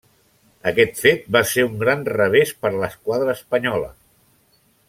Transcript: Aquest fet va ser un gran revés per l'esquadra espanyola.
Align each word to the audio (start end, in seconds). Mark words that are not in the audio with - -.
Aquest 0.71 1.01
fet 1.01 1.27
va 1.37 1.43
ser 1.51 1.67
un 1.67 1.77
gran 1.85 2.03
revés 2.17 2.57
per 2.65 2.75
l'esquadra 2.79 3.39
espanyola. 3.41 3.93